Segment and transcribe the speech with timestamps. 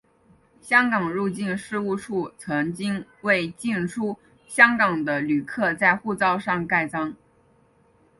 [0.63, 7.15] 香港入境事务处曾经为进出香港的旅客在护照上盖章。